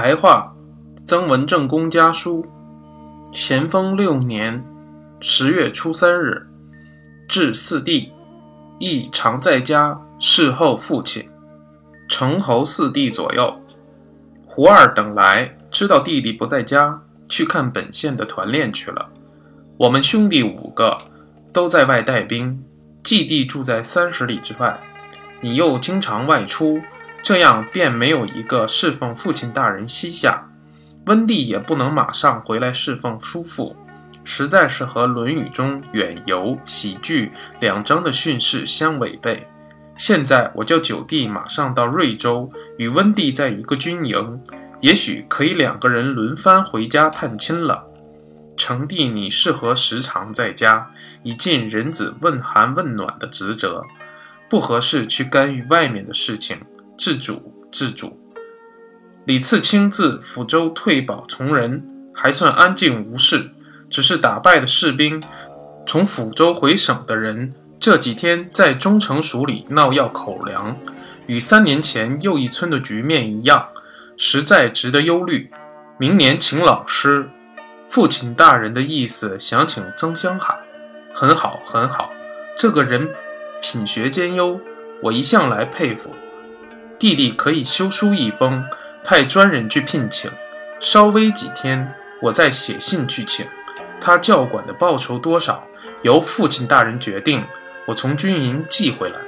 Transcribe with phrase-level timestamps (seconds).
[0.00, 0.54] 白话，
[1.04, 2.46] 曾文正公家书，
[3.32, 4.64] 咸丰六年
[5.18, 6.46] 十月初三日，
[7.28, 8.12] 至四弟，
[8.78, 11.28] 亦常在家侍候父亲。
[12.08, 13.52] 成侯四弟左右，
[14.46, 19.04] 胡二等来，知道弟弟不在家，去看本县的团练去了。
[19.78, 20.96] 我们兄弟五个
[21.52, 22.62] 都在外带兵，
[23.02, 24.78] 季弟住在三十里之外，
[25.40, 26.80] 你又经常外出。
[27.22, 30.48] 这样便没有一个侍奉父亲大人膝下，
[31.06, 33.76] 温帝也不能马上回来侍奉叔父，
[34.24, 39.46] 实在是和《论语》中远游喜剧两章的训示相违背。
[39.96, 44.40] 现在我叫九弟马上到瑞州，与温帝在一个军营，
[44.80, 47.84] 也许可以两个人轮番回家探亲了。
[48.56, 50.90] 成帝，你适合时常在家，
[51.22, 53.82] 以尽人子问寒问暖的职责，
[54.48, 56.58] 不合适去干预外面的事情。
[56.98, 58.18] 自主自主。
[59.24, 63.50] 李次亲自抚州退保从人，还算安静无事。
[63.90, 65.22] 只是打败的士兵，
[65.86, 70.76] 从抚州回省的人，这几天在中城署里闹要口粮，
[71.26, 73.66] 与三年前又一村的局面一样，
[74.18, 75.50] 实在值得忧虑。
[75.98, 77.30] 明年请老师，
[77.88, 80.54] 父亲大人的意思想请曾香海，
[81.14, 82.10] 很好很好，
[82.58, 83.08] 这个人
[83.62, 84.60] 品学兼优，
[85.02, 86.10] 我一向来佩服。
[86.98, 88.64] 弟弟可以修书一封，
[89.04, 90.28] 派专人去聘请。
[90.80, 93.46] 稍微几天，我再写信去请。
[94.00, 95.64] 他教管的报酬多少，
[96.02, 97.44] 由父亲大人决定。
[97.86, 99.20] 我从军营寄回来。